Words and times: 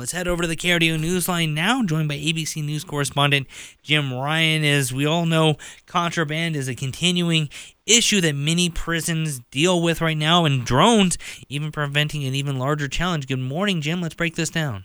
Let's 0.00 0.12
head 0.12 0.28
over 0.28 0.42
to 0.42 0.46
the 0.46 0.54
KRDO 0.54 0.96
Newsline 1.00 1.54
now, 1.54 1.82
joined 1.82 2.08
by 2.08 2.14
ABC 2.14 2.64
News 2.64 2.84
correspondent 2.84 3.48
Jim 3.82 4.14
Ryan. 4.14 4.62
As 4.62 4.92
we 4.92 5.04
all 5.04 5.26
know, 5.26 5.56
contraband 5.86 6.54
is 6.54 6.68
a 6.68 6.76
continuing 6.76 7.48
issue 7.84 8.20
that 8.20 8.36
many 8.36 8.70
prisons 8.70 9.40
deal 9.50 9.82
with 9.82 10.00
right 10.00 10.16
now, 10.16 10.44
and 10.44 10.64
drones 10.64 11.18
even 11.48 11.72
preventing 11.72 12.22
an 12.22 12.36
even 12.36 12.60
larger 12.60 12.86
challenge. 12.86 13.26
Good 13.26 13.40
morning, 13.40 13.80
Jim. 13.80 14.00
Let's 14.00 14.14
break 14.14 14.36
this 14.36 14.50
down. 14.50 14.84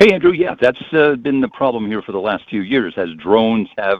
Hey, 0.00 0.12
Andrew. 0.12 0.32
Yeah, 0.32 0.56
that's 0.60 0.82
uh, 0.92 1.14
been 1.14 1.40
the 1.40 1.46
problem 1.46 1.86
here 1.86 2.02
for 2.02 2.10
the 2.10 2.18
last 2.18 2.42
few 2.50 2.62
years 2.62 2.94
as 2.96 3.10
drones 3.22 3.68
have, 3.78 3.98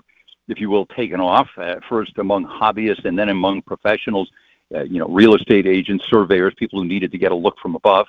if 0.48 0.58
you 0.58 0.68
will, 0.68 0.86
taken 0.86 1.20
off, 1.20 1.46
uh, 1.58 1.76
first 1.88 2.18
among 2.18 2.44
hobbyists 2.44 3.04
and 3.04 3.16
then 3.16 3.28
among 3.28 3.62
professionals, 3.62 4.32
uh, 4.74 4.82
you 4.82 4.98
know, 4.98 5.06
real 5.06 5.36
estate 5.36 5.68
agents, 5.68 6.04
surveyors, 6.10 6.54
people 6.56 6.82
who 6.82 6.88
needed 6.88 7.12
to 7.12 7.18
get 7.18 7.30
a 7.30 7.36
look 7.36 7.56
from 7.62 7.76
above 7.76 8.08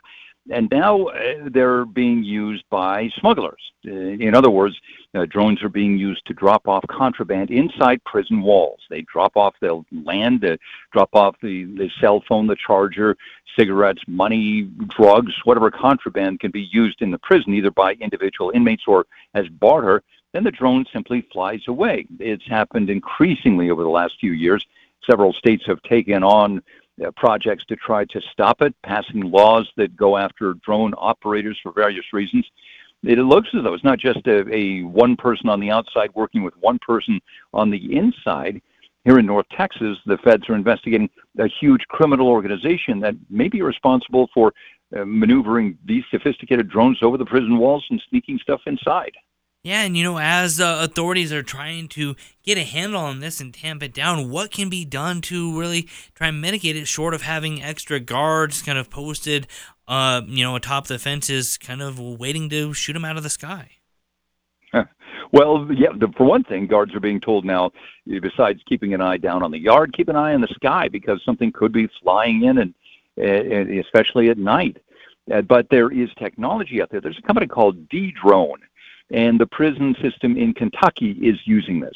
and 0.51 0.69
now 0.71 1.05
uh, 1.05 1.49
they're 1.51 1.85
being 1.85 2.23
used 2.23 2.63
by 2.69 3.09
smugglers. 3.19 3.61
Uh, 3.85 3.91
in 3.91 4.35
other 4.35 4.49
words, 4.49 4.75
uh, 5.15 5.25
drones 5.25 5.61
are 5.63 5.69
being 5.69 5.97
used 5.97 6.25
to 6.27 6.33
drop 6.33 6.67
off 6.67 6.83
contraband 6.89 7.51
inside 7.51 8.03
prison 8.03 8.41
walls. 8.41 8.79
They 8.89 9.01
drop 9.01 9.35
off, 9.35 9.55
they'll 9.61 9.85
land, 9.91 10.43
uh, 10.45 10.57
drop 10.91 11.09
off 11.13 11.35
the, 11.41 11.65
the 11.65 11.89
cell 11.99 12.23
phone, 12.27 12.47
the 12.47 12.55
charger, 12.55 13.15
cigarettes, 13.57 14.01
money, 14.07 14.63
drugs, 14.87 15.33
whatever 15.43 15.71
contraband 15.71 16.39
can 16.39 16.51
be 16.51 16.69
used 16.71 17.01
in 17.01 17.11
the 17.11 17.19
prison, 17.19 17.53
either 17.53 17.71
by 17.71 17.93
individual 17.93 18.51
inmates 18.53 18.83
or 18.87 19.05
as 19.33 19.47
barter. 19.47 20.03
Then 20.33 20.43
the 20.43 20.51
drone 20.51 20.85
simply 20.91 21.27
flies 21.31 21.61
away. 21.67 22.05
It's 22.19 22.45
happened 22.45 22.89
increasingly 22.89 23.69
over 23.69 23.81
the 23.81 23.89
last 23.89 24.15
few 24.19 24.33
years. 24.33 24.65
Several 25.09 25.33
states 25.33 25.65
have 25.65 25.81
taken 25.83 26.23
on 26.23 26.61
projects 27.15 27.65
to 27.65 27.75
try 27.75 28.05
to 28.05 28.21
stop 28.31 28.61
it, 28.61 28.73
passing 28.83 29.21
laws 29.21 29.69
that 29.77 29.95
go 29.95 30.17
after 30.17 30.55
drone 30.65 30.93
operators 30.97 31.57
for 31.61 31.71
various 31.71 32.05
reasons. 32.13 32.45
It 33.03 33.19
looks 33.19 33.49
as 33.55 33.63
though 33.63 33.73
it's 33.73 33.83
not 33.83 33.99
just 33.99 34.25
a, 34.25 34.43
a 34.53 34.81
one 34.83 35.15
person 35.15 35.49
on 35.49 35.59
the 35.59 35.69
outside 35.69 36.09
working 36.15 36.43
with 36.43 36.55
one 36.59 36.79
person 36.79 37.19
on 37.53 37.69
the 37.69 37.95
inside. 37.95 38.61
Here 39.05 39.19
in 39.19 39.25
North 39.25 39.45
Texas, 39.55 39.97
the 40.05 40.17
feds 40.17 40.49
are 40.49 40.55
investigating 40.55 41.09
a 41.39 41.47
huge 41.61 41.81
criminal 41.87 42.27
organization 42.27 42.99
that 43.01 43.15
may 43.29 43.47
be 43.47 43.61
responsible 43.61 44.27
for 44.33 44.51
uh, 44.97 45.03
maneuvering 45.05 45.77
these 45.85 46.03
sophisticated 46.09 46.69
drones 46.69 46.97
over 47.01 47.17
the 47.17 47.25
prison 47.25 47.57
walls 47.57 47.85
and 47.89 48.01
sneaking 48.09 48.39
stuff 48.41 48.61
inside. 48.65 49.11
Yeah, 49.67 49.81
and 49.83 49.97
you 49.97 50.03
know, 50.05 50.17
as 50.17 50.61
uh, 50.61 50.79
authorities 50.81 51.33
are 51.33 51.43
trying 51.43 51.89
to 51.89 52.15
get 52.41 52.57
a 52.57 52.63
handle 52.63 53.01
on 53.01 53.19
this 53.19 53.41
and 53.41 53.53
tamp 53.53 53.83
it 53.83 53.93
down, 53.93 54.29
what 54.29 54.49
can 54.49 54.69
be 54.69 54.85
done 54.85 55.19
to 55.23 55.59
really 55.59 55.89
try 56.15 56.29
and 56.29 56.39
mitigate 56.39 56.77
it, 56.77 56.87
short 56.87 57.13
of 57.13 57.23
having 57.23 57.61
extra 57.61 57.99
guards 57.99 58.61
kind 58.61 58.77
of 58.77 58.89
posted, 58.89 59.45
uh, 59.85 60.21
you 60.25 60.41
know, 60.41 60.55
atop 60.55 60.87
the 60.87 60.97
fences, 60.97 61.57
kind 61.57 61.81
of 61.81 61.99
waiting 61.99 62.47
to 62.47 62.71
shoot 62.71 62.93
them 62.93 63.03
out 63.03 63.17
of 63.17 63.23
the 63.23 63.29
sky? 63.29 63.71
Well, 65.33 65.67
yeah. 65.69 65.89
The, 65.93 66.07
for 66.15 66.23
one 66.23 66.45
thing, 66.45 66.67
guards 66.67 66.95
are 66.95 67.01
being 67.01 67.19
told 67.19 67.43
now, 67.43 67.71
besides 68.05 68.61
keeping 68.69 68.93
an 68.93 69.01
eye 69.01 69.17
down 69.17 69.43
on 69.43 69.51
the 69.51 69.59
yard, 69.59 69.91
keep 69.91 70.07
an 70.07 70.15
eye 70.15 70.33
on 70.33 70.39
the 70.39 70.47
sky 70.47 70.87
because 70.87 71.21
something 71.25 71.51
could 71.51 71.73
be 71.73 71.89
flying 72.01 72.45
in, 72.45 72.57
and, 72.57 72.73
and 73.17 73.79
especially 73.79 74.29
at 74.29 74.37
night. 74.37 74.77
Uh, 75.29 75.41
but 75.41 75.67
there 75.69 75.91
is 75.91 76.09
technology 76.17 76.81
out 76.81 76.89
there. 76.89 77.01
There's 77.01 77.19
a 77.19 77.27
company 77.27 77.47
called 77.47 77.89
Dedrone 77.89 78.61
and 79.11 79.39
the 79.39 79.45
prison 79.45 79.95
system 80.01 80.37
in 80.37 80.53
Kentucky 80.53 81.11
is 81.11 81.39
using 81.45 81.79
this. 81.79 81.95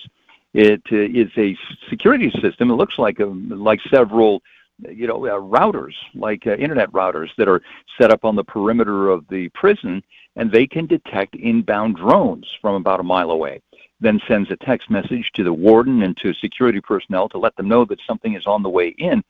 It 0.53 0.81
uh, 0.91 0.95
is 0.95 1.29
a 1.37 1.57
security 1.89 2.31
system. 2.41 2.71
It 2.71 2.75
looks 2.75 2.97
like 2.97 3.19
a, 3.19 3.25
like 3.25 3.79
several, 3.89 4.41
you 4.79 5.07
know, 5.07 5.25
uh, 5.25 5.39
routers, 5.39 5.93
like 6.13 6.45
uh, 6.45 6.55
internet 6.55 6.91
routers 6.91 7.29
that 7.37 7.47
are 7.47 7.61
set 7.99 8.11
up 8.11 8.25
on 8.25 8.35
the 8.35 8.43
perimeter 8.43 9.09
of 9.09 9.25
the 9.29 9.49
prison, 9.49 10.03
and 10.35 10.51
they 10.51 10.67
can 10.67 10.87
detect 10.87 11.35
inbound 11.35 11.97
drones 11.97 12.47
from 12.61 12.75
about 12.75 12.99
a 12.99 13.03
mile 13.03 13.31
away. 13.31 13.61
Then 14.01 14.19
sends 14.27 14.49
a 14.51 14.57
text 14.57 14.89
message 14.89 15.29
to 15.35 15.43
the 15.43 15.53
warden 15.53 16.03
and 16.03 16.17
to 16.17 16.33
security 16.33 16.81
personnel 16.81 17.29
to 17.29 17.37
let 17.37 17.55
them 17.55 17.67
know 17.67 17.85
that 17.85 17.99
something 18.07 18.35
is 18.35 18.47
on 18.47 18.63
the 18.63 18.69
way 18.69 18.89
in 18.97 19.23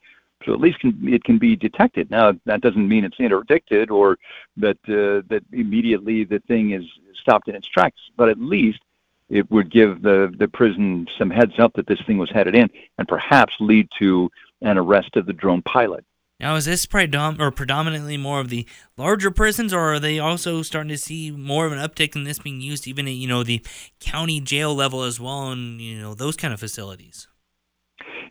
so 0.44 0.52
at 0.52 0.60
least 0.60 0.80
can, 0.80 0.96
it 1.06 1.24
can 1.24 1.38
be 1.38 1.56
detected. 1.56 2.10
Now 2.10 2.32
that 2.44 2.60
doesn't 2.60 2.88
mean 2.88 3.04
it's 3.04 3.20
interdicted 3.20 3.90
or 3.90 4.18
that 4.56 4.78
uh, 4.88 5.26
that 5.28 5.42
immediately 5.52 6.24
the 6.24 6.40
thing 6.40 6.72
is 6.72 6.84
stopped 7.20 7.48
in 7.48 7.54
its 7.54 7.68
tracks, 7.68 8.00
but 8.16 8.28
at 8.28 8.38
least 8.38 8.80
it 9.28 9.50
would 9.50 9.70
give 9.70 10.02
the 10.02 10.32
the 10.36 10.48
prison 10.48 11.06
some 11.18 11.30
heads 11.30 11.58
up 11.58 11.74
that 11.74 11.86
this 11.86 12.00
thing 12.06 12.18
was 12.18 12.30
headed 12.30 12.54
in, 12.54 12.68
and 12.98 13.08
perhaps 13.08 13.54
lead 13.60 13.88
to 13.98 14.30
an 14.60 14.78
arrest 14.78 15.16
of 15.16 15.26
the 15.26 15.32
drone 15.32 15.62
pilot. 15.62 16.04
Now, 16.42 16.56
is 16.56 16.64
this 16.64 16.86
predom- 16.86 17.38
or 17.38 17.52
predominantly 17.52 18.16
more 18.16 18.40
of 18.40 18.48
the 18.48 18.66
larger 18.96 19.30
prisons, 19.30 19.72
or 19.72 19.94
are 19.94 20.00
they 20.00 20.18
also 20.18 20.62
starting 20.62 20.88
to 20.88 20.98
see 20.98 21.30
more 21.30 21.66
of 21.66 21.72
an 21.72 21.78
uptick 21.78 22.16
in 22.16 22.24
this 22.24 22.40
being 22.40 22.60
used 22.60 22.88
even 22.88 23.06
at 23.06 23.14
you 23.14 23.28
know 23.28 23.44
the 23.44 23.64
county 24.00 24.40
jail 24.40 24.74
level 24.74 25.02
as 25.02 25.20
well, 25.20 25.50
and 25.50 25.80
you 25.80 26.00
know 26.00 26.14
those 26.14 26.36
kind 26.36 26.52
of 26.52 26.58
facilities? 26.58 27.28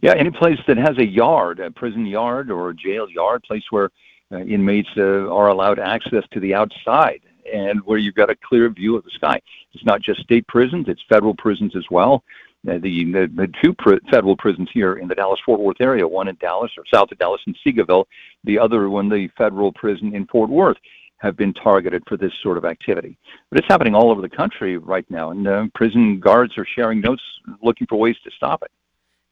Yeah, 0.02 0.16
any 0.16 0.32
place 0.32 0.60
that 0.68 0.78
has 0.78 0.98
a 0.98 1.06
yard, 1.06 1.60
a 1.60 1.70
prison 1.70 2.08
yard 2.08 2.50
or 2.50 2.72
a 2.72 2.76
jail 2.76 3.08
yard, 3.08 3.44
place 3.44 3.64
where 3.70 3.92
uh, 4.32 4.40
inmates 4.40 4.90
uh, 4.98 5.32
are 5.32 5.50
allowed 5.50 5.78
access 5.78 6.24
to 6.32 6.40
the 6.40 6.56
outside 6.56 7.22
and 7.52 7.82
where 7.82 8.00
you've 8.00 8.16
got 8.16 8.30
a 8.30 8.36
clear 8.36 8.70
view 8.70 8.96
of 8.96 9.04
the 9.04 9.12
sky. 9.12 9.40
It's 9.74 9.86
not 9.86 10.02
just 10.02 10.22
state 10.22 10.48
prisons; 10.48 10.86
it's 10.88 11.04
federal 11.08 11.36
prisons 11.36 11.76
as 11.76 11.86
well. 11.92 12.24
Uh, 12.68 12.80
the, 12.80 13.12
the 13.12 13.32
the 13.36 13.54
two 13.62 13.74
pr- 13.74 13.96
federal 14.10 14.36
prisons 14.36 14.70
here 14.74 14.96
in 14.96 15.08
the 15.08 15.16
Dallas 15.16 15.40
Fort 15.46 15.60
Worth 15.60 15.82
area, 15.82 16.08
one 16.08 16.28
in 16.28 16.36
Dallas 16.36 16.72
or 16.78 16.84
south 16.92 17.12
of 17.12 17.20
Dallas 17.20 17.42
in 17.46 17.56
Seagoville, 17.64 18.06
the 18.44 18.58
other 18.58 18.90
one 18.90 19.08
the 19.08 19.28
federal 19.38 19.72
prison 19.72 20.16
in 20.16 20.26
Fort 20.28 20.50
Worth, 20.50 20.78
have 21.18 21.38
been 21.38 21.54
targeted 21.54 22.04
for 22.08 22.18
this 22.18 22.34
sort 22.42 22.58
of 22.58 22.66
activity. 22.66 23.18
But 23.52 23.60
it's 23.60 23.68
happening 23.68 23.94
all 23.94 24.10
over 24.10 24.22
the 24.22 24.30
country 24.30 24.78
right 24.78 25.06
now, 25.12 25.30
and 25.30 25.48
uh, 25.48 25.66
prison 25.76 26.20
guards 26.20 26.58
are 26.58 26.66
sharing 26.66 27.02
notes, 27.02 27.24
looking 27.62 27.86
for 27.86 28.00
ways 28.00 28.18
to 28.24 28.32
stop 28.32 28.64
it 28.64 28.72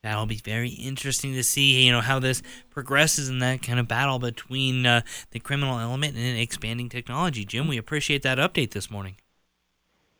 that'll 0.01 0.25
be 0.25 0.41
very 0.43 0.69
interesting 0.69 1.33
to 1.33 1.43
see 1.43 1.85
you 1.85 1.91
know 1.91 2.01
how 2.01 2.19
this 2.19 2.41
progresses 2.69 3.29
in 3.29 3.39
that 3.39 3.61
kind 3.61 3.79
of 3.79 3.87
battle 3.87 4.19
between 4.19 4.85
uh, 4.85 5.01
the 5.31 5.39
criminal 5.39 5.79
element 5.79 6.15
and 6.15 6.39
expanding 6.39 6.89
technology. 6.89 7.45
Jim 7.45 7.67
we 7.67 7.77
appreciate 7.77 8.23
that 8.23 8.38
update 8.38 8.71
this 8.71 8.89
morning. 8.89 9.15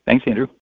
Thanks 0.06 0.26
andrew 0.28 0.48